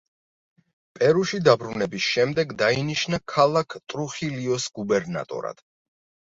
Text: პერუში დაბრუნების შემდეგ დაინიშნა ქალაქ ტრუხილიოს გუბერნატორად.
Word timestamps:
პერუში 0.99 1.39
დაბრუნების 1.47 2.07
შემდეგ 2.15 2.57
დაინიშნა 2.63 3.21
ქალაქ 3.35 3.79
ტრუხილიოს 3.95 4.69
გუბერნატორად. 4.81 5.67